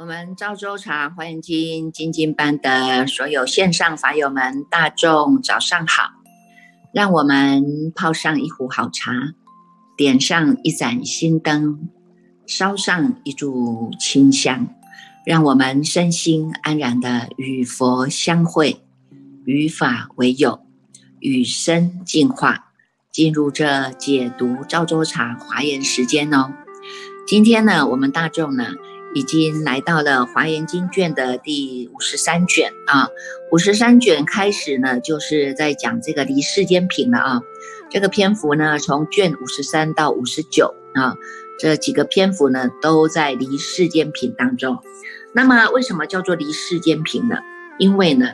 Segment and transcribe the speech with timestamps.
[0.00, 6.12] 我们赵州茶欢迎金精进班的所有线上法友们，大众早上好！
[6.94, 9.12] 让我们泡上一壶好茶，
[9.96, 11.90] 点上一盏心灯，
[12.46, 14.68] 烧上一炷清香，
[15.28, 18.80] 让我们身心安然的与佛相会，
[19.44, 20.60] 与法为友，
[21.20, 22.72] 与生进化，
[23.12, 26.54] 进入这解读赵州茶华严时间哦。
[27.26, 28.68] 今天呢，我们大众呢。
[29.14, 33.08] 已经来到了《华严经》卷的第五十三卷啊，
[33.50, 37.40] 五十三卷开始呢，就是在讲这个离世间品了啊。
[37.90, 41.16] 这个篇幅呢，从卷五十三到五十九啊，
[41.58, 44.78] 这几个篇幅呢，都在离世间品当中。
[45.34, 47.36] 那么，为什么叫做离世间品呢？
[47.78, 48.32] 因为呢，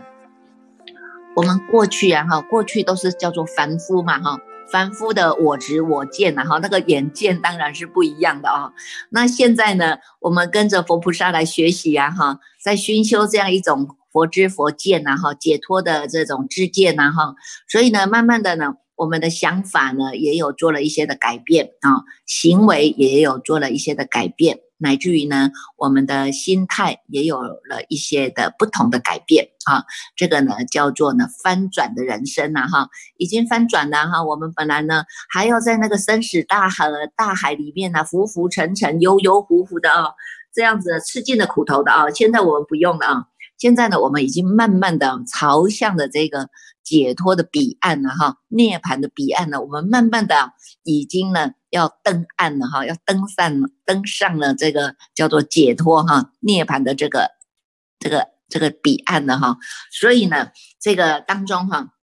[1.36, 4.39] 我们过去啊，哈，过去都是叫做凡夫嘛，哈。
[4.73, 8.73] 凡夫的我执我见呐，哈，那个眼见当然是不一样的啊。
[9.11, 17.34] 那现在呢，我们跟着佛菩萨来学习呀，哈，在熏修这样一种佛知佛见呐，哈，解脱的这种知见呐，哈，
[17.69, 24.61] 所以呢，慢慢的呢，我们的想法呢也有做了一些的改变啊，行为也有做了一些的改变。
[24.78, 29.84] 乃至于呢，我们的心态也有了一些的不同的改变啊，
[30.17, 34.22] 这个呢叫做呢翻转的人生呐哈，已经翻转了哈。
[34.22, 36.84] 我们本来呢还要在那个生死大河
[37.17, 40.12] 大海里面呢浮浮沉沉、悠悠浮浮的啊，
[40.52, 42.11] 这样子吃尽了苦头的啊。
[42.11, 43.25] 现在我们不用了啊，
[43.65, 46.51] 现在呢我们已经慢慢的朝向的这个。
[46.84, 57.31] 解脱的彼岸了哈，涅槃的彼岸呢，我们慢慢的已经呢要登岸了哈，要登上登上了这个叫做解脱哈涅槃的这个
[57.98, 59.57] 这个这个彼岸了哈，
[59.91, 61.95] 所以呢这个当中哈，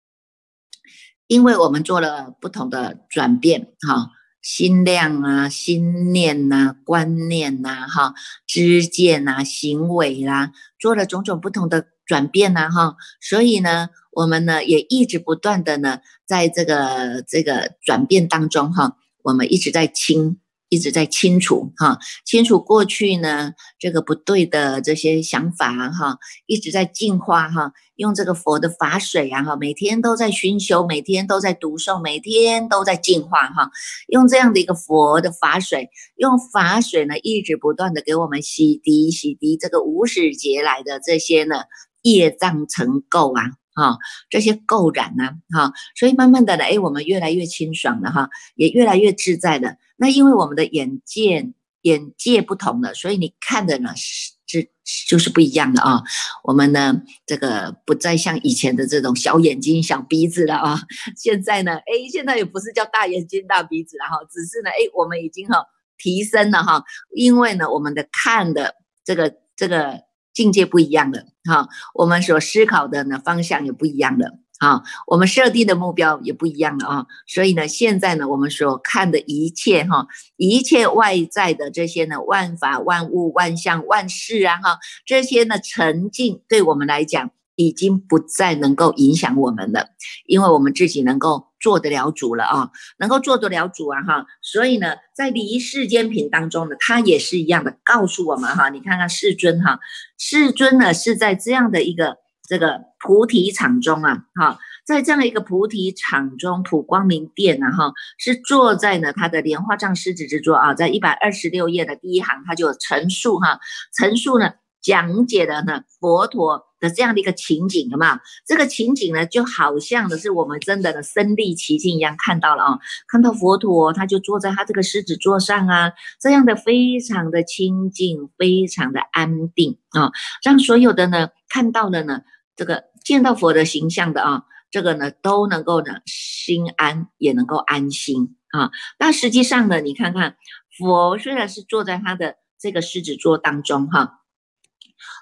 [1.28, 4.10] 因为我们做了不同的转变哈，
[4.42, 8.14] 心量啊、心念呐、观念呐、哈、
[8.48, 13.90] 知见呐、行为啦，做了种种不同的转变呐哈，所以呢。
[14.14, 20.38] 我们呢也一直不断的呢，在这个这个转变当中哈，我们一直在清，
[20.72, 33.70] 一直在清除哈，清除过去呢这个不对的这些想法哈，一直在净化哈，用这个佛的法水啊哈，每天都在熏修，每天都在读诵，每天都在净化哈，
[34.08, 41.64] 用这样的一个佛的法水，用法水呢一直不断的给我们洗涤洗涤这个无始劫来的这些呢
[42.02, 43.52] 业障尘垢啊。
[43.74, 43.98] 哈，
[44.30, 49.78] 这些垢染呢，哈，所以慢慢的呢，哎，我们越来越清爽了哈，也越来越自在的。
[50.02, 51.54] 那因为我们的眼界
[51.84, 54.68] 眼界不同了，所以你看的呢是是
[55.08, 56.02] 就是不一样的啊。
[56.44, 60.82] 我们呢，这个不再像以前的这种小眼睛小鼻子了啊。
[61.16, 65.64] 现在呢，哎，现在也不是叫大眼睛大鼻子了哈，只是呢，哎，我们已经哈
[65.98, 66.84] 提升了哈，
[67.16, 68.74] 因为呢，我们的看的
[69.06, 70.02] 这个这个。
[70.34, 80.08] 境界不一样了，哈，我们所思考的呢方向也不一样了，啊，我们设定的目标也不一样了啊，所以呢，现在呢，我们所看的一切哈，
[80.38, 87.32] 一切外在的这些呢，万法万物万象万事啊，哈，这些呢沉静，对我们来讲。
[87.56, 89.90] 已经不再能够影响我们了，
[90.26, 99.80] 因为我们自己能够做得了主了啊，能够做得了主啊哈，所以呢，在离世间品当中呢，他也是一样的告诉我们哈，你看看世尊哈，
[100.18, 102.18] 世尊呢是在这样的一个
[102.52, 113.62] 这个菩提场中啊哈，在这样一个菩提场中，普光明殿啊哈，是坐在呢他的莲花藏狮子之座啊，在一百二十六页的第一行，他就陈述哈，
[113.98, 114.52] 陈述呢
[114.82, 116.68] 讲解的呢佛陀。
[116.82, 118.14] 的这样的一个情景，有没有？
[118.44, 130.12] 这个情景呢，就好像的是我们真的的身历其境一样看到了啊，看到佛陀，他就坐在他这个狮子座上啊，这样的非常的清净，非常的安定啊，
[130.44, 132.22] 让所有的呢看到了呢，
[132.56, 138.72] 这个见到佛的形象的啊，这个呢都能够呢心安，也能够安心啊。
[138.98, 140.38] 但实际上呢，你看看
[140.78, 144.20] 佛虽然是坐在他的这个狮子座当中哈。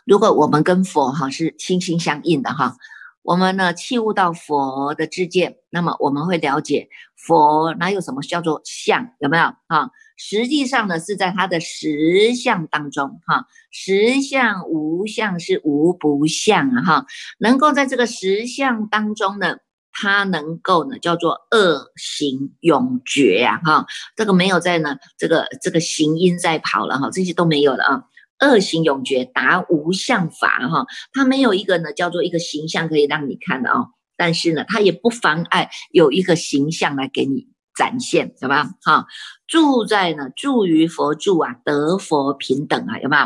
[0.06, 2.76] 如果我们跟佛哈是心心相印的哈，
[3.22, 9.90] 我们呢器悟到佛的知见，那么我们会了解佛哪有什么叫做相，有没有啊？
[10.22, 17.06] 实际上呢是在他的实相当中哈，实相无相是无不相啊哈，
[17.40, 19.60] 能够在这个实相当中呢，
[19.94, 23.88] 他能够呢叫做恶行永绝呀哈，
[24.18, 28.04] 这个没有在呢这个这个行因在跑了哈，这些都没有了啊。
[28.42, 30.86] 恶行永绝，达无相法哈。
[31.12, 37.48] 它没有一个呢叫做一个形象可以让你看的哦，但是呢，它也不妨碍有一个形象来给你
[37.80, 38.72] 展现，好吧？
[38.84, 39.06] 哈，
[39.48, 43.24] 住在呢，住于佛住啊，得佛平等啊，有没有？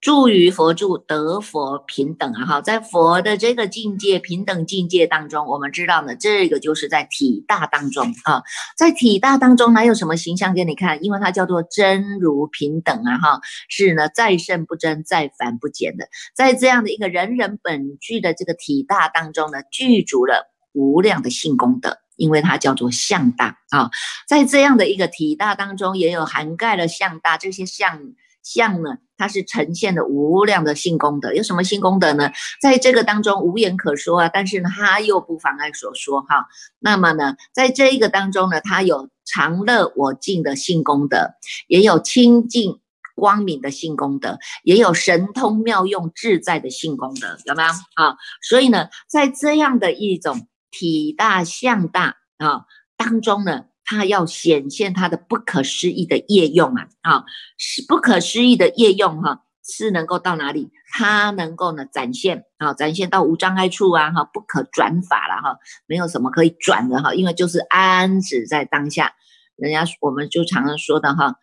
[0.00, 2.44] 住于佛住，得佛平等啊！
[2.44, 8.42] 哈，在佛的这个境界平等境界当中，我们知道呢，这个就是在体大当中啊，
[8.76, 11.02] 在体大当中哪有什么形象给你看？
[11.04, 13.18] 因为它叫做真如平等啊！
[13.18, 23.90] 哈，是呢，再胜不增，再凡不减的，在这样的一个人人本具的这个体大当中呢，具足了无量的性功德，因为它叫做相大啊，
[24.26, 28.00] 在这样的一个体大当中，也有涵盖了相大这些相。
[28.42, 32.30] 相呢，它是呈现的无量的性功德，有什么性功德呢？
[32.62, 36.46] 在这个当中无言可说啊，但是呢，它又不妨碍所说哈。
[36.78, 41.32] 那么呢，在这一个当中呢，它有常乐我净的性功德，
[41.66, 42.78] 也有清净
[43.16, 48.14] 光明的性功德，也有神通妙用自在的性功德，有没有啊？
[48.48, 52.66] 所以呢，在这样的一种体大相大啊
[52.96, 53.66] 当中呢。
[53.88, 57.24] 它要显现它的不可思议的业用啊，啊，
[57.56, 60.72] 是不可思议的业用哈，是能够到哪里？
[60.90, 69.14] 它能够呢展现啊，展现到无障碍处啊，哈，不可转法了哈，没有什么可以转的哈，因为就是安止在当下，
[69.54, 71.36] 人家我们就常常说的哈，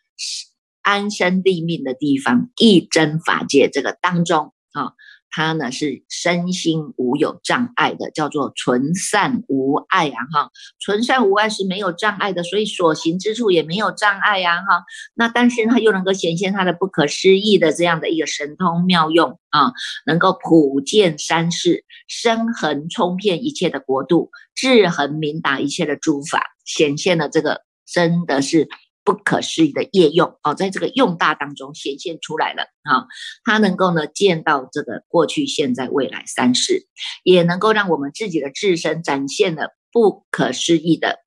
[0.82, 4.92] 安身立命的地方，一真法界这个当中啊。
[5.36, 14.84] 它呢是身心无有障碍的，叫做纯善无碍啊哈，纯善无碍是没有障碍的，所以所行之处也没有障碍呀哈。
[15.16, 19.74] 那但是它又能够显现它的不可思议的这样的一个神通妙用啊，
[20.06, 28.70] 能够普见三世，生恒冲遍一切的国度，智恒明达一切的诸法，显现了这个真的是。
[29.06, 33.06] 不可思议的业用哦，在这个用大当中显现出来了啊，
[33.44, 36.88] 它能够呢见到这个过去、现在、未来三世，
[37.24, 41.20] 也能够让我们自己的自身展现了不可思议的，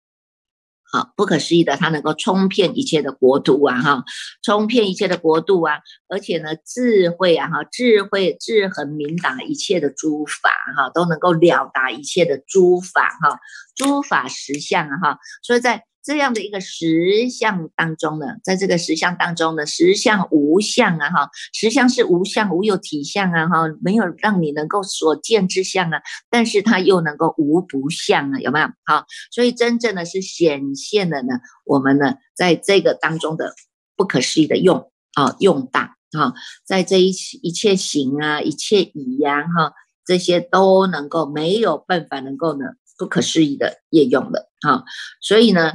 [0.91, 4.05] 好，不可思议的，它能够冲遍一切的国度啊哈，
[4.43, 13.39] 冲遍一切的国度啊，而且呢智慧啊哈，智慧智恒明达一切的诸法哈，都能够了达一切的诸法哈，
[13.75, 15.85] 诸法实相啊哈，所以在。
[16.07, 26.01] 这样的一个实相当中呢，在这个实相当中呢，实相无相啊，哈，实相是无相，无有体相啊，哈，没有让你能够所见之相啊，
[26.31, 28.69] 但是它又能够无不相啊，有没有？
[28.85, 33.53] 好，所以真正的是显现的呢，我们呢，在这个当中的
[33.97, 37.13] 不可思议的用啊，用大啊，在这一
[37.43, 39.73] 一切行啊，一切已呀，哈，
[40.05, 42.67] 这些都能够没有办法能够呢，
[42.97, 44.85] 不可思议的业用的啊，
[45.21, 45.73] 所以呢。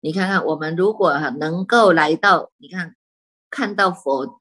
[0.00, 2.94] 你看看，我们如果哈能够来到，你看
[3.50, 4.40] 看到佛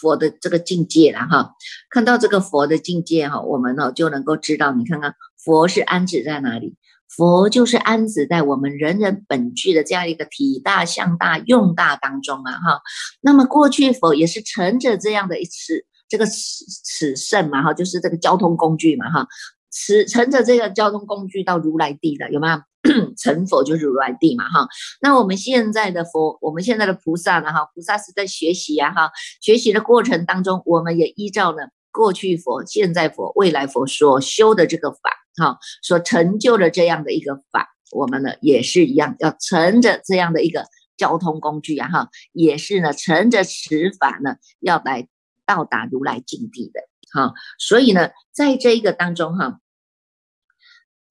[0.00, 1.54] 佛的这个境界了哈，
[1.90, 6.74] 看到这个佛的境界哈，我们呢就能够知道，你看看佛是安止在哪里？
[7.16, 12.82] 佛就是安止在我们人人本具的这样一个体大、相大、用大当中啊哈。
[13.20, 19.28] 那么过去佛也是乘着这样的一次这个此此圣嘛哈，就是这个交通工具嘛哈，
[19.70, 22.60] 此乘着这个交通工具到如来地的有没有？
[23.16, 24.68] 成佛就是如来地嘛，哈。
[25.00, 29.10] 那我们现在的佛，我们现在的菩萨呢，哈，菩萨是在学习呀，哈。
[29.40, 34.98] 学习的过程当中，我们也依照呢过去佛、现在佛、未来佛所修的这个法，
[35.36, 40.66] 哈，所成就的这样的一个法，我们呢也是一样，要乘着这样的一个
[40.98, 45.08] 交通工具啊，哈，也是呢乘着此法呢，要来
[45.46, 46.80] 到达如来境地的，
[47.12, 47.32] 哈。
[47.58, 49.60] 所以呢，在这一个当中，哈。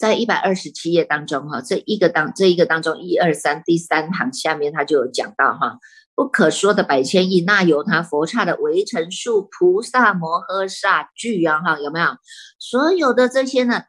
[0.04, 5.80] 在一百二十七页当中，哈，这一个当这一个当中，一二三第三行下面，他就有讲到，哈，
[6.14, 12.08] 不可说的百千亿，那由他佛刹的围城数菩萨摩诃萨具啊，哈，有没有？
[12.60, 13.84] 所有的这些呢，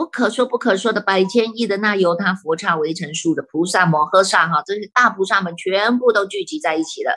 [0.00, 7.12] 不可说不可说的百千亿的那由他佛刹围城数的菩萨摩诃萨，哈，这些大菩萨们全部都聚集在一起了。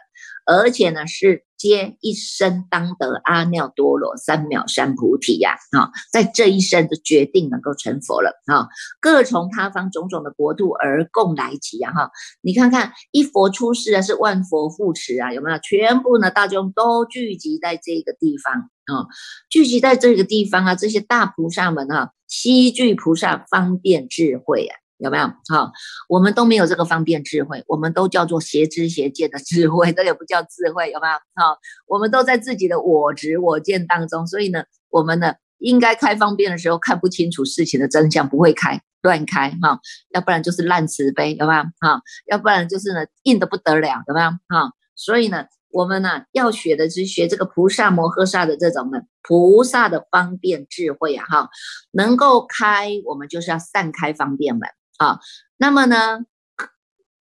[0.46, 5.56] 而且呢，是皆一生当得阿耨多罗三藐三菩提呀！
[5.72, 8.68] 啊，在这一生就决定能够成佛了啊！
[9.00, 11.94] 各从他方种种的国度而共来集呀！
[11.94, 12.12] 哈，
[12.42, 15.58] 你看看一佛出世啊，是万佛护持啊，有没有？
[15.60, 19.08] 全部呢，大众都聚集在这个地方啊，
[19.50, 24.78] 聚集在这个地方啊，这些大菩萨们啊，悉具菩萨方便智慧啊。
[25.00, 25.26] 有没有？
[25.50, 25.72] 好，
[26.08, 31.14] 我们都没有这个方便智慧，我们都叫做邪知邪见的智慧，这也不叫智慧，有没有？
[31.36, 39.78] 好，我们都在自己的我执我见当中，所以呢，我们呢应该开方便的时候看不清楚事情的真相，不会开乱开哈，
[40.14, 41.64] 要不然就是烂慈悲，有没有？
[41.82, 44.30] 哈，要不然就是呢硬的不得了，有没有？
[44.30, 51.50] 哈，所以呢，我们呢要学的是学这个菩萨摩诃萨的这种呢菩萨的方便智慧啊哈，
[51.92, 55.20] 能够开我们就是要散开方便门啊。
[55.58, 56.20] 那么呢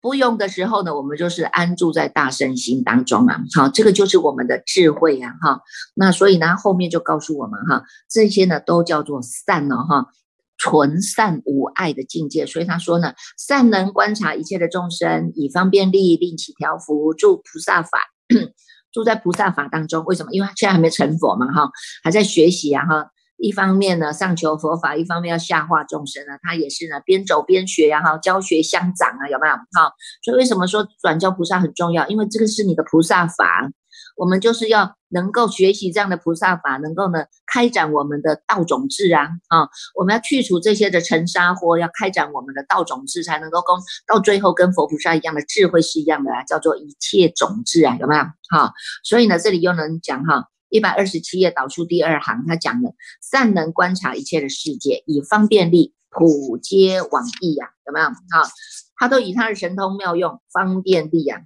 [0.00, 3.40] 不用的时候呢，我们就是安住在大圣心当中啊。
[3.54, 5.60] 好，这个就是我们的智慧呀哈。
[5.94, 10.06] 那所以呢后面就告诉我们哈，这些呢都叫做善了哈。
[10.58, 18.00] 纯善无爱的境界，所以他说呢，善能观察一切的众生，以方便利，令其调伏，助菩萨法，
[18.92, 20.04] 住在菩萨法当中。
[20.04, 20.30] 为什么？
[20.32, 21.70] 因为他现在还没成佛嘛，哈，
[22.02, 23.10] 还在学习啊，哈。
[23.38, 29.54] 一方面呢，上求佛法；一方面要下化众生呢，他也是呢，边走边学然后，教学相长啊，有没有？
[29.54, 29.92] 哈，
[30.22, 32.06] 所以为什么说转教菩萨很重要？
[32.08, 33.70] 因为这个是你的菩萨法。
[34.16, 39.68] 我们就是要能够学习这样的菩萨法，能够呢开展我们的道种智啊啊！
[39.94, 48.22] 我们要去除这些的尘沙或要开展我们的道种智，才能够跟到最后跟佛菩萨一样的智慧是一样的啊，叫做一切种智啊，有没有？
[48.50, 48.72] 哈，
[49.04, 58.06] 所以呢，这里又能讲哈，一百二十七页导数第二行，他讲的善能观察一切的世界，以方便力普皆往义呀，有没有？
[58.06, 58.50] 哈，
[58.96, 61.42] 他都以他的神通妙用方便力啊，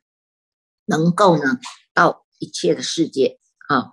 [0.87, 1.59] 能够呢
[1.93, 2.25] 到。
[2.41, 3.91] 一切的世界啊，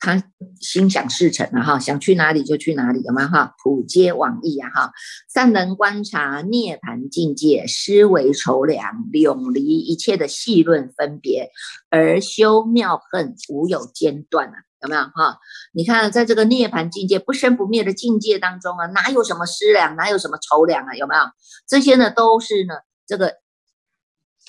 [0.00, 0.22] 他
[0.60, 3.54] 心想事成了哈，想去哪里就去哪里，有吗哈？
[3.62, 4.92] 普皆往矣啊哈！
[5.32, 11.50] 善能观察涅盘境界，思维筹量，永离一切的细论分别，
[11.90, 15.38] 而修妙恨，无有间断啊，有没有哈？
[15.74, 20.94] 你看，在这个涅盘境界不生不灭的境界当中啊，哪有什么思量，哪有什么筹量啊？
[20.94, 21.22] 有没有？
[21.68, 22.74] 这些呢，都是呢，
[23.06, 23.34] 这个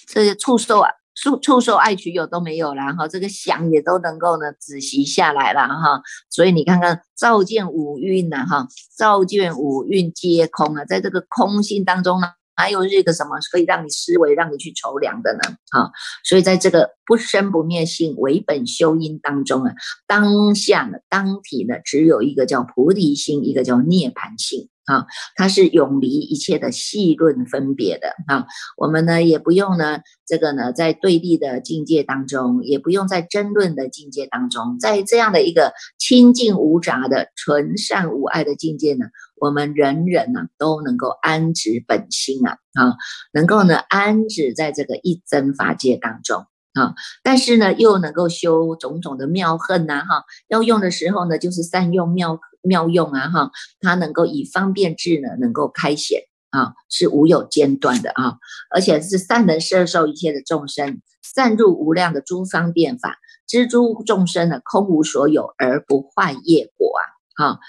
[0.08, 0.92] 这些触受啊。
[1.14, 15.40] 触触受爱取有都没有了哈，这个想也都能够呢止息下来了哈，所以你看看照见五蕴呐哈，照见五蕴皆空啊，在这个空性当中呢，还有这个什么可以让你思维、让你去筹量的呢？
[15.72, 15.92] 哈，
[16.24, 19.74] 所以在这个不生不灭性为本修因当中啊，
[20.08, 24.70] 当下呢当体呢只有一个叫菩提心，一个叫涅盘性。
[24.86, 28.46] 啊，它是永离一切的细论分别的啊，
[28.78, 39.06] 我们呢也不用呢这个呢在对立的境界当中，也不用在争论的境界当中，在这样的一个清净无杂的纯善无爱的境界呢，
[39.40, 42.96] 我们人人呢都能够安止本心啊啊，
[43.34, 46.46] 能够呢安止在这个一真法界当中。
[46.74, 58.38] 啊，但是呢，又能够修种种的妙恨呐，哈，要用的时候呢，就是善用妙妙用啊，哈，它能够以方便智呢，能够开显啊，是无有间断的啊，
[58.70, 66.92] 而且是善能摄受一切的众生，散入无量的诸方便法，知诸众生呢，空无所有而不坏业果
[67.36, 67.60] 啊，哈，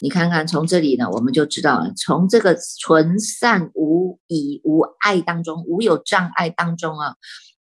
[0.00, 7.14] 你看看从这里呢，我们就知道了，从这个纯善无以无爱当中，无有障碍当中啊。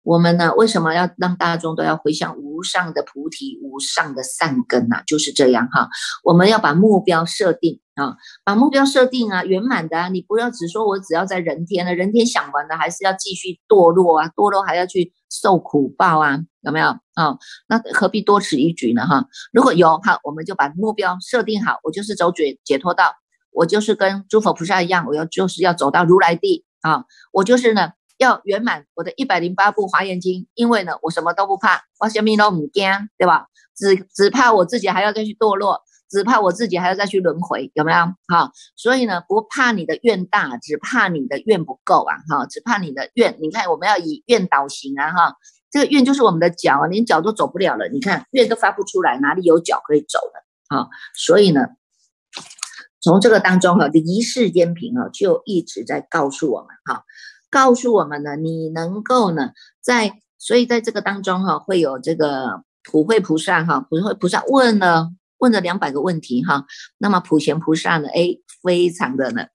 [0.05, 4.99] 我们呢，为什么要让大众都要回向无上的菩提、无上的善根呢？
[5.07, 5.89] 就是这样哈。
[6.23, 10.09] 我们要把目标设定啊，把目标设定啊，圆满的啊。
[10.09, 17.39] 你不要只说我只要在人天了，人天想完了，还是要继续堕落啊，堕落还要去受苦报啊，有没有啊？
[17.67, 19.07] 那何必多此一举呢？
[19.07, 23.15] 哈，如果有哈，我们就把目标设定好，我就是走解解脱道，
[23.51, 27.93] 我就是跟诸佛菩萨一样，我要就是要走到如来地啊，我就是呢。
[28.25, 33.47] 要圆满我的一百零八部华严经，因为呢，我什么都不怕，我什么都唔惊，对吧？
[33.77, 37.99] 只只怕我自己还要再去堕落，只怕我自己还要再去轮回，有没有？
[38.29, 42.15] 哈，所以呢，不怕你的愿大，只怕你的愿不够啊！
[42.29, 45.13] 哈，只怕你的愿，你看我们要以愿导行啊！
[45.13, 45.37] 哈，
[45.73, 50.77] 这个愿就是我们的脚啊，连脚都走不了了，你看愿都发不出来，哪里有脚可以走的？
[50.77, 51.67] 啊，所以呢，
[53.03, 57.03] 从这个当中哈，离世间品啊，就一直在告诉我们哈。
[57.55, 66.67] 告诉我们呢，你能够呢，在所以在这个当中哈，会有这个普慧菩萨哈，普慧菩萨问了问了两百个问题哈，
[66.99, 69.47] 那么普贤菩萨呢，哎，非常的呢，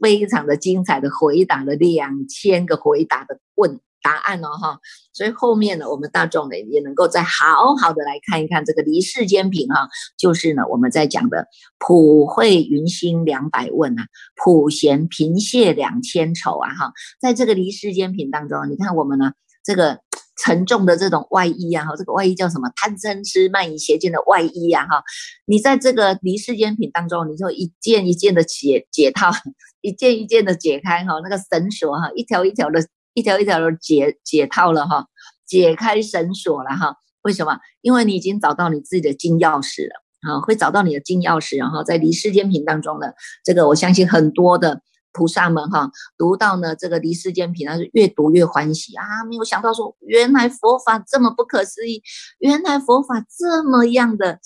[0.00, 3.80] 非常的精彩的回答了两千个回答的问。
[4.02, 4.78] 答案哦哈，
[5.12, 11.46] 所以后面呢，我们大众呢也能够再好好的来看一看这个离世间品哈，就是呢我们在讲的
[11.78, 19.32] 普惠云心两百问啊，普贤平泻两千愁啊哈，在这个离世间品当中，你看我们呢
[19.64, 20.00] 这个
[20.42, 22.70] 沉重的这种外衣啊哈，这个外衣叫什么？
[22.76, 25.02] 贪嗔痴慢疑邪见的外衣啊哈，
[25.46, 29.30] 你在这个离世间品当中，你就一件一件的解解套，
[29.82, 32.86] 一件一件的解开哈，那个绳索哈，一条一条的。
[33.18, 35.06] 一条一条的解解套了哈，
[35.44, 36.94] 解开绳索了哈。
[37.22, 37.58] 为什么？
[37.80, 41.58] 因为你已经找到你自己的金钥匙了啊，会找到你的金钥匙。
[41.58, 43.08] 然后在离世间品当中呢，
[43.44, 44.80] 这个我相信很多的
[45.12, 49.04] 菩萨们哈，读到呢这个离世间品，他是越读越欢喜啊！
[49.28, 52.02] 没有想到说，原来佛法这么不可思议，
[52.38, 54.38] 原来佛法这么样的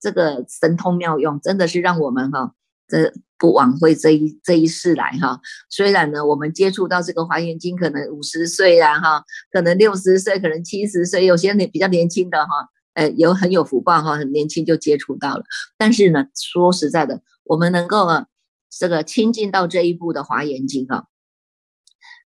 [0.00, 2.52] 这个神通妙用，真的是让我们哈，
[2.90, 5.40] 这不枉费这一这一世来哈。
[5.70, 15.44] 虽然呢，我们接触到这个华严经，可能五十岁啊哈，可能六十岁，可能七十岁，有些年比较年轻的哈，呃，有很有福报哈，很年轻就接触到了。
[15.78, 18.26] 但是呢，说实在的，我们能够啊。
[18.72, 21.04] 这个亲近到这一步的华严经啊。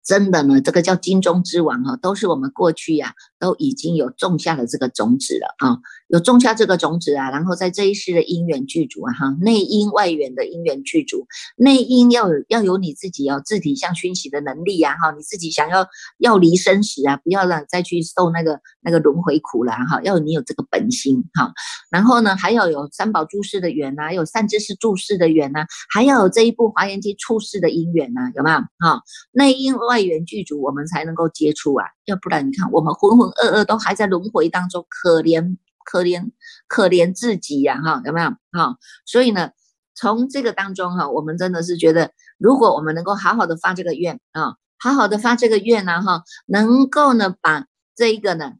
[0.03, 5.77] 真的呢，这个叫金中之王哈，都是我们过去呀都已经有种下了这个种子了啊，
[6.13, 11.27] 有种下这个种子啊，然后在这一世的因缘具足啊哈，内因外缘的因缘具足，
[11.57, 15.85] 内因要有要有你自己要自体相熏习的能力呀哈，你自己想要
[16.19, 21.51] 要离生死啊，不要让再去受那个那个轮回苦了哈，要你有这个本心哈，
[21.91, 29.01] 然后呢还要有三宝注释的缘呐，有善知识注释的缘呐，还要有这一部华严经处世的因缘呐，有没有哈？
[29.33, 29.73] 内因。
[29.89, 36.31] 外缘具足，我们才能够接触啊，要不然你看我们浑浑噩噩都还在轮回当中，可怜可怜
[36.67, 38.77] 可怜自己呀，哈，有没有哈？
[39.05, 39.51] 所以呢，
[39.95, 48.53] 从这个当中哈，我们真的是觉得，如果我们能够好好的发这个愿啊，好好的发这个愿呢，哈，能够呢把这一个呢。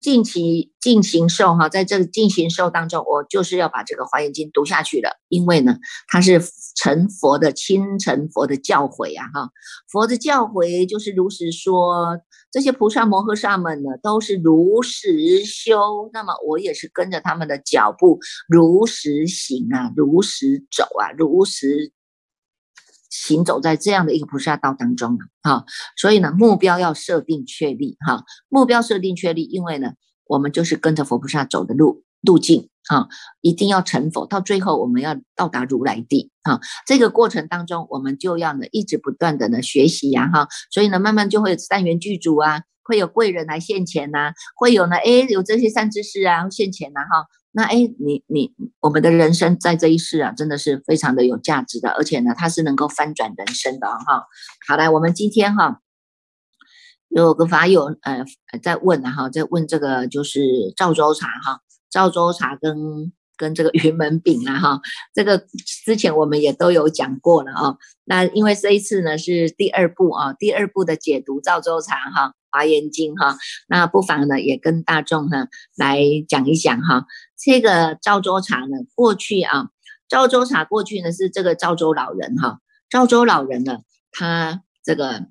[0.00, 5.76] 近期进行受哈，在这个进行受当中，我就是要把这个华严经读下去的，因为呢，
[6.06, 6.40] 它是
[6.76, 9.50] 成佛的亲成佛的教诲呀哈，
[9.90, 12.18] 佛的教诲就是如实说，
[12.52, 21.92] 这些菩萨摩诃萨们呢都是如实修，那么我也是跟着他们的脚步如实行啊，如实走啊，如实。
[23.28, 25.66] 行走在这样的一个菩萨道当中哈，
[25.98, 29.92] 所以呢，目标要设定确立哈，目标设定确立，因为呢，
[30.26, 33.08] 我们就是跟着佛菩萨走的路路径啊，
[33.42, 47.26] 一定要成佛，到最后我们要到达如来地啊，这个过程当中，我们就要呢一直不断的呢学习呀哈，所以呢，慢慢就会有善缘具足啊，会有贵人来现前呐，会有呢，哎，有这些善知识啊现前呐哈。
[47.58, 54.28] 那哎，你你我们的人生在这一世啊，真的是非常的有价值的，而且呢，它是能够翻转人生的哈。
[54.68, 55.80] 好来，我们今天哈
[57.08, 58.24] 有个法友呃
[58.62, 60.40] 在问哈，在问这个就是
[60.76, 61.58] 赵州茶哈，
[61.90, 64.80] 赵州茶跟跟这个云门饼啊哈，
[65.12, 65.44] 这个
[65.84, 67.76] 之前我们也都有讲过了啊。
[68.04, 72.34] 那因为这一次呢是第二部啊，第二部的解读赵州茶哈。
[72.50, 73.36] 华严经哈，
[73.68, 77.06] 那不妨呢也跟大众呢来讲一讲哈。
[77.36, 79.68] 这个赵州茶呢，过去啊，
[80.08, 82.60] 赵州茶过去呢是这个赵州老人哈。
[82.90, 83.80] 赵州老人呢，
[84.12, 85.26] 他这个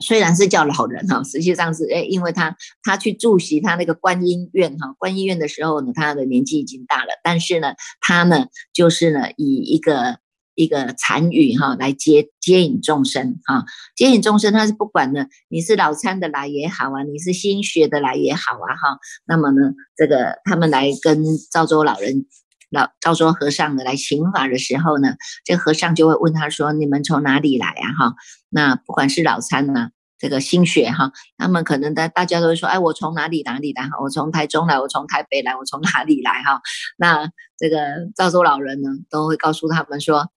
[0.00, 10.18] 虽然是叫老人哈，实际上是哎，因为他他去住席他那个观音院哈，观音院的时候呢，他的年纪已经大了，但是呢，他呢就是呢以一个。
[10.56, 13.64] 一个禅语哈，来接接引众生哈，
[13.94, 22.24] 接引众生，他是不管呢，你是老参的来也好啊，你是新学的来也好啊哈，那么呢，这个他们来跟赵州老人、
[22.70, 28.14] 老赵州和尚呢来请法的时候呢，这和尚就会问他说：“你们从哪里来啊？”哈，
[28.48, 33.90] 那不管是老参呢，这个新学哈，他们可能大大家都会说：“哎，我从哪里哪里来？
[34.02, 36.42] 我从台中来，我从台北来，我从哪里来？
[36.42, 36.62] 哈，
[36.96, 37.78] 那这个
[38.16, 40.30] 赵州老人呢，都会告诉他们说。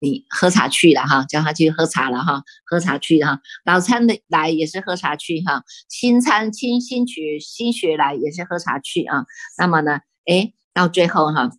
[0.00, 3.40] 你喝茶去了哈，叫他去喝茶了哈，喝茶去哈。
[3.64, 9.26] 老参的来也是喝茶去哈，新参新新学新学来也是喝茶去啊。
[9.56, 11.50] 那么呢，哎，到最后哈，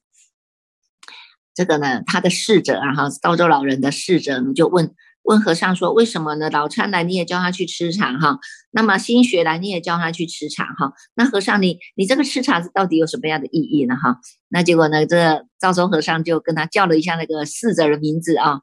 [1.54, 4.96] 这个呢，他的侍者啊哈，道州老人的侍者你就问。
[5.30, 6.50] 问和尚说：“为什么呢？
[6.50, 8.40] 老参来你也叫他去吃茶哈，
[8.72, 10.92] 那么新学来你也叫他去吃茶哈。
[11.14, 14.18] 那和尚你你这个吃茶是到底有什么样的意义呢哈？
[14.48, 18.62] 那结果呢，这赵州和尚就跟他叫了一下那个侍者的名字啊，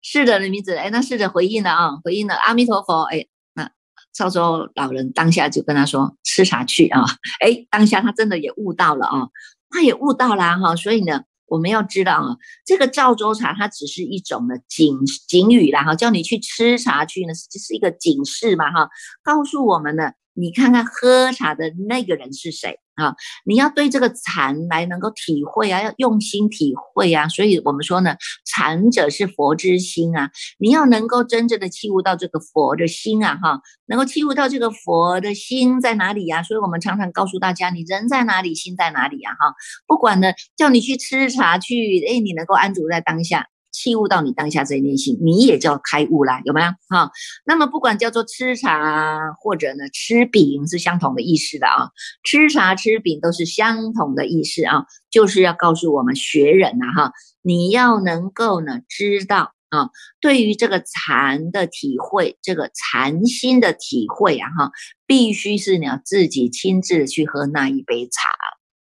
[0.00, 3.70] 侍者的名字，哎，那侍者回应了啊，回应了阿弥陀佛，哎，那
[4.14, 7.04] 赵州老人当下就跟他说吃茶去啊，
[7.44, 9.28] 哎，当下他真的也悟到了啊，
[9.68, 18.88] 他也悟到了哈，所以呢。”我们要知道啊，这个赵州茶它只是一种的警警语啦哈，叫你去吃茶去呢，这是一个警示嘛哈，
[19.22, 22.78] 告诉我们呢，你看看喝茶的那个人是谁。
[22.98, 36.42] 啊，你要对这个禅来能够体会啊，要用心体会啊，所以我们说呢，禅者是佛之心啊，你要能够真正的契悟到这个佛的心啊，哈，能够契悟到这个佛的心在哪里呀？
[36.42, 39.30] 所以我们常常告诉大家，你人在哪里，心在哪里呀？
[39.38, 39.54] 哈，
[39.86, 43.46] 不管呢，叫你去吃茶去，哎，你能够安住在当下。
[43.78, 46.68] 器悟到你当下这一念心，你也叫开悟啦，有没有？
[46.88, 47.12] 哈，
[47.46, 51.90] 那么不管叫做吃茶或者呢吃饼，是相同的意思的啊。
[52.24, 64.72] 吃茶吃饼都是相同的意思啊，就是要告诉我们学人呐，哈，你要能够呢知道啊，对于这个禅的体会，这个禅心的体会啊，哈，
[65.06, 68.30] 必须是你要自己亲自去喝那一杯茶，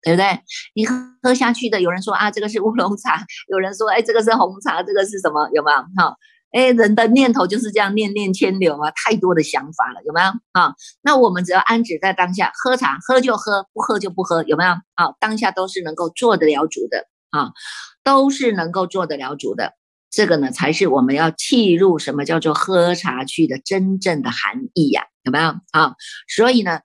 [0.05, 0.39] 对不对？
[0.75, 5.49] 你喝下去的，有人说啊，这个是乌龙茶，有人说，哎，这个是红茶，这个是什么？
[5.51, 5.77] 有没有？
[5.97, 6.15] 哈，
[6.51, 10.27] 哎，人的念头就是这样，念念牵流啊，太多的想法了，有没有？
[10.51, 14.73] 啊，那我们只要安止在当下，喝茶，喝就喝，不喝就不喝，有没有？
[14.93, 17.51] 啊，当下都是能够做得了主的啊，
[18.03, 19.73] 都是能够做得了主的。
[20.11, 25.01] 这个呢，才是我们要契入什么叫做喝茶去的真正的含义呀？
[25.23, 25.95] 有没有啊？
[26.29, 26.81] 所以呢，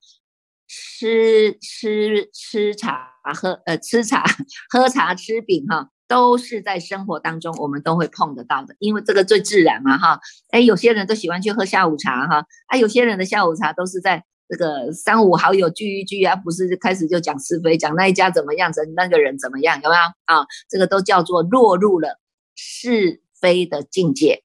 [0.72, 4.22] 吃吃吃茶喝呃吃茶
[4.70, 10.20] 喝茶吃饼哈，都是在生活当中我们都会碰得到的，因为这个最自然嘛哈。
[10.50, 20.46] 哎，有些人都喜欢去喝下午茶哈，啊，有些人的下午茶都是在这个三五好友聚一聚啊，不是开始就讲是非，讲那一家怎么样，怎那个人怎么样，有没有啊？
[20.68, 22.20] 这个都叫做落入了。
[22.62, 24.42] 是非的境界，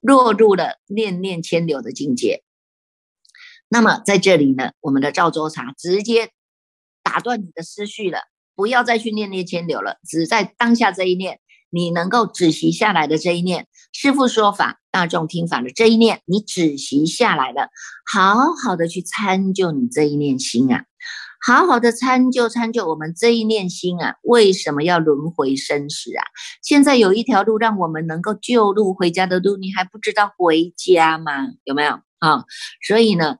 [0.00, 2.42] 落入了念念牵流的境界。
[3.68, 6.30] 那么在这里呢，我们的赵州茶直接
[7.02, 8.20] 打断你的思绪了，
[8.54, 17.68] 不要再去念念牵流了，只在当下这一念，你能够止息下来的这一念，师父说法，大众听法的这一念，你止息下来了，
[18.10, 20.84] 好好的去参就你这一念心啊。
[21.40, 26.24] 好好的参究参究我们这一念心啊，为什么要轮回生死啊？
[26.62, 31.46] 现在有一条路让我们能够救路回家的路，你还不知道回家吗？
[31.62, 32.44] 有没有啊？
[32.84, 33.36] 所以呢，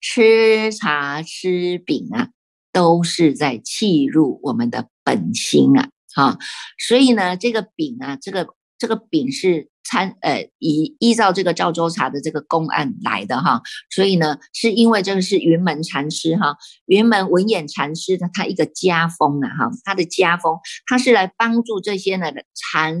[0.00, 2.28] 吃茶吃饼啊，
[2.72, 6.38] 都是在契入我们的本心啊，啊，
[6.78, 9.68] 所以呢，这个饼啊，这个这个饼是。
[9.82, 13.60] 参呃，依依照这个赵州茶的这个公案来的哈，
[13.90, 16.54] 所以呢，是因为这个是云门禅师哈，
[16.86, 23.00] 云门文眼禅师的他一个家风啊哈，他的家风，他是来帮助这些呢禅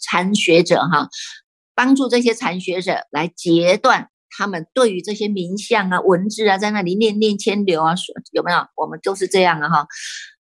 [0.00, 1.08] 禅学者哈，
[1.74, 7.94] 帮助这些禅学者来截断他们对于这些名相啊文字啊，在那里念念牵流啊，
[8.32, 8.58] 有没有？
[8.76, 9.86] 我们都是这样的哈。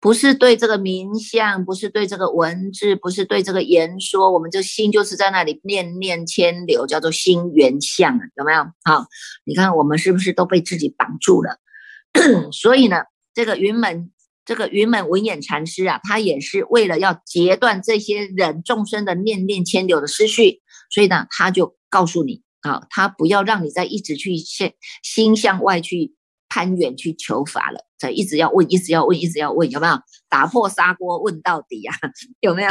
[0.01, 8.63] 不是对这个名相，不是对这个文字，不是对这个言说，我们这心就是在那里念念牵流，叫做心缘相啊，有没有？
[8.85, 9.05] 好，
[9.43, 11.57] 你看我们是不是都被自己绑住了？
[12.53, 13.03] 所以呢，
[13.33, 14.09] 这个云门，
[14.45, 24.71] 这个云门文眼禅师啊，他也是为了要截断这些人众生的念念牵流的思绪，所以呢，他就告诉你啊，他不要让你再一直去向
[25.03, 26.15] 心向外去。
[26.51, 29.93] 攀援去求法了，这一直要问，一直要问，一直要问，有没有
[30.27, 31.93] 打破砂锅问到底呀？
[32.41, 32.69] 有没有？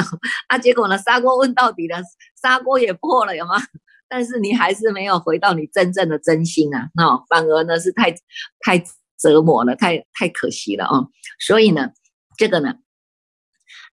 [0.48, 2.02] 啊，结果呢，砂锅问到底了，
[2.42, 3.54] 砂锅也破了，有吗？
[4.08, 8.12] 但是你还是没有回到你真正的真心啊，那反而呢是太
[8.58, 8.84] 太
[9.16, 11.06] 折磨了，太太可惜了啊。
[11.38, 11.92] 所以呢，
[12.36, 12.74] 这个呢，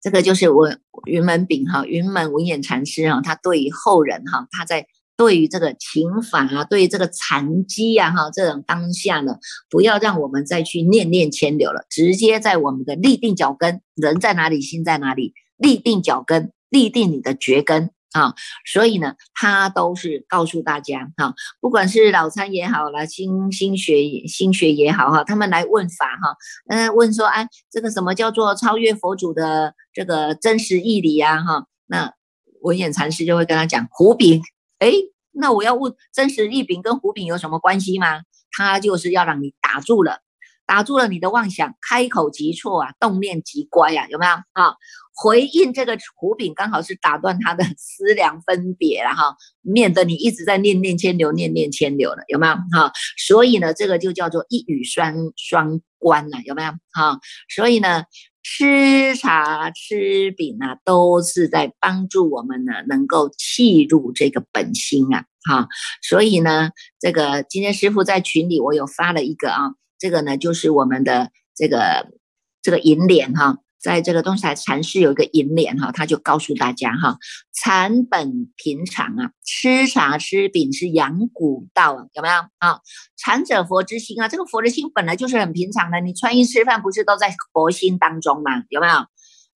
[0.00, 4.86] 这个就是我云门炳哈，云门文眼禅师啊，他对于后人哈，他在。
[5.16, 9.36] 对于这个情法啊，对于这个禅机呀，哈，这种当下呢，
[9.70, 18.34] 不要让我们再去念念牵流了，直接在我们的立定脚跟，人在哪里，心在哪里，立定脚跟，立定你的觉根啊。
[18.66, 26.36] 所以呢，他都是告诉大家哈，不管是老参也好了，新新学新学也好哈，他们来问法哈，
[26.68, 31.40] 嗯，问说，哎，这个什么叫做超越佛祖的这个真实义理呀？
[31.40, 32.12] 哈，那
[32.62, 34.42] 文眼禅师就会跟他讲，胡饼。
[34.84, 34.92] 哎，
[35.32, 38.20] 那我要问真实异饼跟胡饼有什么关系吗？
[38.52, 40.18] 他就是要让你打住了，
[40.66, 44.74] 打住了你的妄想，开口即错啊，动念即乖呀，有没有啊？
[45.14, 52.92] 回应这个胡饼刚好是打断他的 思量分别了哈，免得你一直在念念牵流，念念牵流了，有没有哈？
[53.16, 57.18] 所以呢，这个就叫做一语双双关了，有没有哈？
[57.48, 58.04] 所以呢。
[58.44, 65.66] 吃茶吃饼啊，都是在帮助我们呢，能够契入这个本心啊，哈。
[66.02, 72.12] 所以呢，这个今天师傅在群里我有发了一个啊，这个呢就是我们的这个
[72.62, 73.58] 这个银联哈。
[73.84, 77.18] 在这个东西禅师有一个引联哈，他就告诉大家哈，
[77.52, 82.80] 禅本平常啊，吃茶吃饼是养古道，有没有啊？
[83.18, 88.64] 禅者佛之心啊，这个佛的心本来就是很平常的，你穿衣吃饭不是都在佛心当中吗？
[88.70, 88.94] 有没有？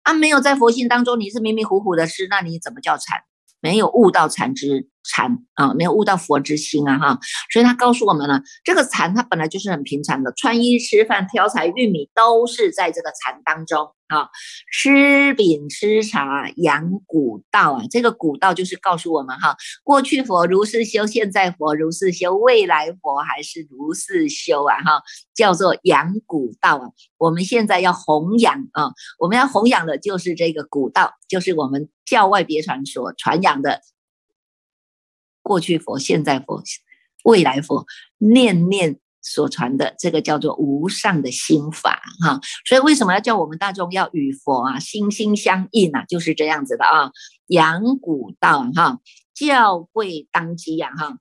[0.02, 3.22] 啊，没有在佛心当中，你是迷迷糊糊的吃，那你怎么叫禅？
[3.60, 7.18] 没有悟到禅之禅啊，没有悟到佛之心啊哈，
[7.50, 14.28] 所以他告诉我们呢，这个禅它本来就是很平常的，穿衣吃饭挑柴玉米都是在这个禅当中啊，
[14.70, 25.02] 吃饼吃茶养古道啊，这个古道就是告诉我们哈，过去佛如是修，现在佛如是修，未来佛还是如是修啊哈，
[25.34, 31.88] 叫做养古道啊，我们现在要弘扬啊，我们要弘扬的就是这个古道，就是我们。
[32.08, 33.82] 教外别传所传扬的
[35.48, 36.62] 过去佛、现在佛、
[37.24, 37.86] 未来佛，
[38.18, 42.40] 念念所传的这个叫做无上的心法哈。
[42.66, 46.04] 所以为什么要叫我们大众要与佛啊心心相印啊？
[46.04, 47.10] 就是这样子的啊，
[47.46, 49.00] 扬古道哈，
[49.34, 51.16] 教贵当机呀哈。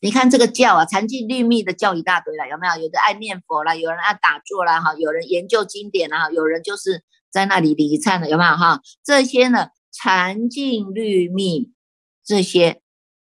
[0.00, 2.82] 你看这个教啊，禅净律密的教一大堆了，有没有？
[2.84, 8.56] 有的爱念佛啦，有人爱打坐啦，哈，有人研究经典啦，有人就是在那里礼忏的，有没有？
[8.56, 11.72] 哈，这些呢，禅净律密
[12.24, 12.80] 这些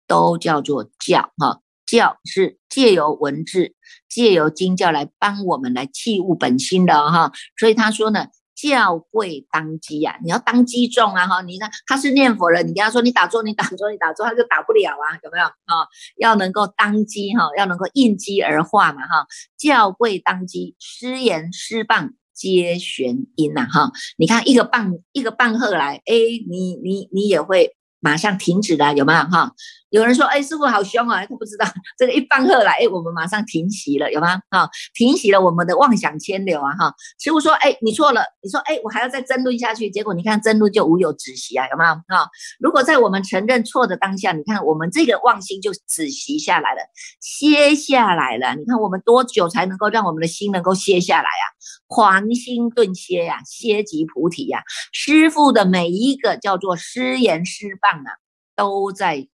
[0.07, 3.73] 都叫做教，哈，教是借由文字、
[4.09, 8.27] 借由经教来帮我们来器悟本心的，哈，所以他说呢。
[8.55, 11.41] 教贵当机呀，你要当机众啊哈！
[11.41, 15.85] 你看他是念佛人，你跟他说你打坐，你打坐，你打坐，他就打不了啊，有没有啊？
[16.17, 19.27] 要能够当机哈，要能够应机而化嘛哈！
[19.57, 23.91] 教贵当机，失言失棒皆玄音呐哈！
[24.17, 26.15] 你看一个棒一个棒喝来，哎，
[26.49, 29.51] 你你你也会马上停止的，有没有哈？
[29.95, 31.65] 有人说：“哎，师傅好凶啊！”他不知道
[31.97, 34.41] 这个一放鹤来，哎，我们马上停息了，有吗？
[34.51, 36.69] 哈，停息了我们的妄想牵流啊！
[36.77, 41.95] 哈，师傅说：“哎，你错了。”你说：“哎，我还要再争论下去。”结果你看争论就无有止息啊，有吗？
[42.09, 42.29] 哈，
[42.59, 46.81] 如果在我们承认错的当下，你看我们这个妄心就止息下来了，
[47.21, 48.53] 歇下来了。
[48.55, 51.45] 你看我们多久才能够让我们的心能够歇下来啊？
[51.87, 54.61] 狂心顿歇呀，歇即菩提呀。
[54.91, 58.11] 师傅的每一个叫做师言师棒啊，
[58.57, 59.29] 都在。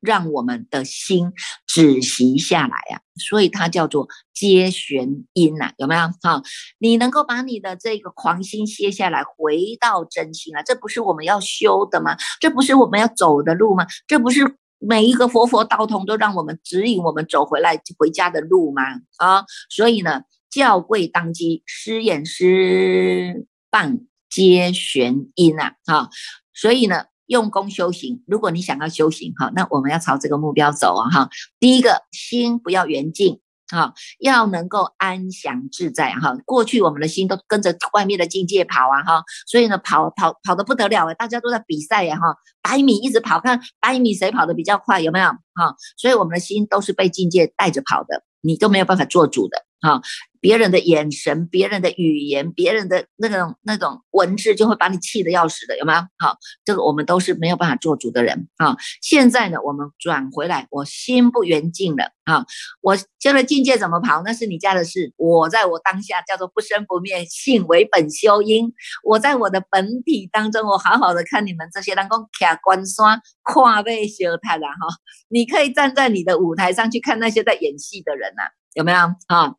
[0.00, 1.32] 让我们的心
[1.66, 6.08] 止息下来呀，所以它叫做接玄音呐，有没有？
[6.22, 6.42] 哈，
[6.78, 12.16] 你能够把你的这个狂心歇下来，回到真心啊，这不是我们要修的吗？
[12.40, 13.86] 这不是我们要走的路吗？
[14.06, 18.82] 这不是每一个佛佛道童都让我们指引我们走回来回家的路吗？
[19.16, 26.10] 啊，所以呢，教贵当机，师言师伴接玄音呐，哈，
[26.54, 27.06] 所以呢。
[27.26, 31.28] 用功修行，如果你想要修行哈，那我们要朝这个目标走啊哈。
[31.58, 36.36] 第一个心不要圆净哈，要能够安详自在哈。
[36.44, 45.74] 过去我们的心都跟着外面的境界跑啊哈，所以呢跑跑跑得不得了哎，大家都在比赛呀哈，百米一直跑，看百米谁跑得比较快有没有哈？
[45.96, 50.00] 所以我们的心都是被境界带着跑的，你都没有办法做主的啊。
[50.38, 55.98] 别人的眼神、别人的语言、别人的那种那种文字，就会把你气得要死的，有没有？
[56.18, 58.76] 好，这个我们都是没有办法做主的人啊。
[59.02, 62.46] 现在呢，我们转回来，我心不圆净了啊。
[62.80, 64.22] 我现在境界怎么跑？
[64.24, 65.12] 那是你家的事。
[65.16, 68.72] 我在我当下叫做不生不灭，性为本修因。
[69.02, 74.94] 我在我的本体当中，我好好的看你们这些人工卡关山跨背修太了哈。
[75.28, 78.42] 你可以站在你的舞台上去看那些在演戏的人呐，
[78.74, 79.56] 有没有啊？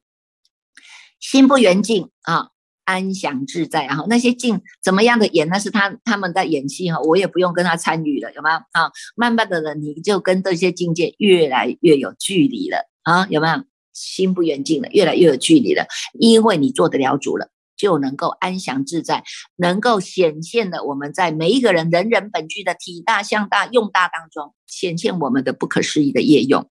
[1.19, 2.49] 心不圆净啊，
[2.85, 8.91] 安详自在，然后那些境怎么样的演，那是他他们在演戏哈，我也不用跟他参与了，有没有啊？
[9.15, 13.63] 慢慢的呢，你就跟这些境界越来越有距离了啊，有没有？
[13.93, 15.87] 心不圆净了，越来越有距离了，
[16.19, 19.23] 因为你做得了主了，就能够安详自在，
[19.55, 26.69] 能够显现的我们在每一个人人人本具的体大向大用大当中，显现我们的不可思议的业用。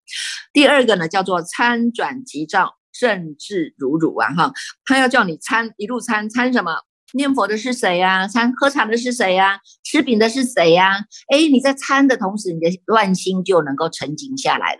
[0.53, 2.75] 第二个呢，叫做参转即照。
[2.99, 4.53] 政治如如啊哈，
[4.85, 6.71] 他要叫你参一路参参什么？
[7.13, 8.27] 念佛的是谁呀？
[8.27, 9.61] 参喝茶的是谁呀？
[9.83, 11.05] 吃饼的是谁呀？
[11.31, 14.79] 哎，你在参的同时，你的乱心就能够沉静下来了，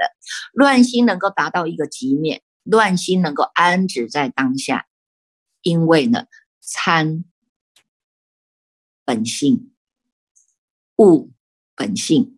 [0.54, 4.88] 乱心能够达到一个极面，乱心能够安止在当下，
[5.62, 6.26] 因为呢，
[6.60, 7.24] 参
[9.06, 9.72] 本性，
[10.98, 11.32] 悟
[11.76, 12.37] 本性。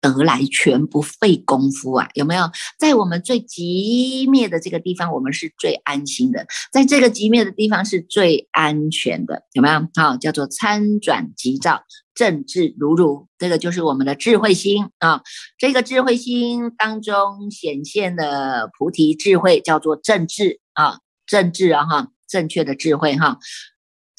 [0.00, 2.50] 得来全不费功夫啊，有没有？
[2.78, 9.88] 在我们最极灭的这个地方，我们是最安心的；在这个极灭的地方是最安全的，有没有？
[9.94, 11.82] 好，叫做参转即照，
[12.14, 15.22] 正智如如，这个就是我们的智慧心啊。
[15.58, 23.38] 这个智慧心当中显现的菩提智慧，叫做正智啊，正智啊，哈，正确的智慧哈。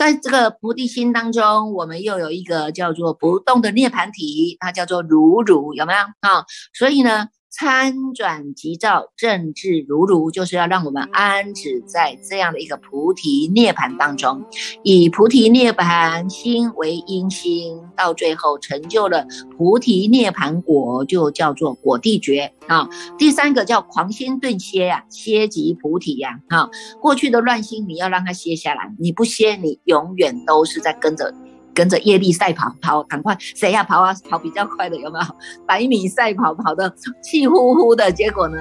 [0.02, 6.44] 在这个菩提心当中，我们又有一个叫做不动的涅盘体，它叫做如如，有没有啊？
[6.74, 7.28] 所以呢。
[7.52, 14.46] 参转即照，正智如如，就是要让我们安止在这样的一个菩提涅盘当中，
[14.84, 22.88] 以菩提涅盘心为因心，到最后成就了菩提涅盘果，就叫做果地觉啊。
[23.18, 26.40] 第三个叫狂心顿歇呀，歇即菩提呀。
[26.50, 26.70] 哈，
[27.02, 31.34] 过去的乱心你要让它歇下来，你不歇，你永远都是在跟着。
[31.74, 34.14] 跟着业力赛跑，跑赶快，谁呀跑啊？
[34.30, 35.26] 跑比较快的有没有？
[35.68, 38.58] 百米赛跑跑的气呼呼的，结果呢？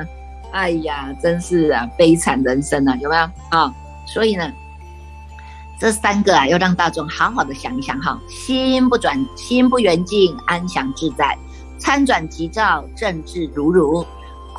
[0.53, 3.73] 哎呀，真是啊，悲惨人生啊，有没有啊？
[4.07, 4.51] 所以呢，
[5.79, 11.39] 这三个啊，要让大众好好的想一想哈，心不转，心不圆净，安详自在，
[11.79, 14.05] 参转急躁，政治如如。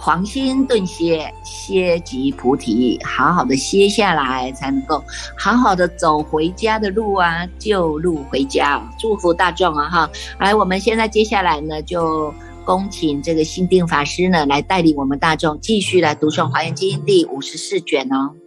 [0.04, 3.00] 狂心顿歇，歇即菩提。
[3.04, 5.04] 好好的歇下来，才能够
[5.38, 8.82] 好好的走回家的路啊，旧路回家。
[8.98, 10.12] 祝福大众啊，哈！
[10.40, 12.34] 来，我们现在接下来呢，就
[12.66, 18.41] 恭请这个心定法师呢，来带领我们大众继续来读诵《华严经》第五十四卷哦。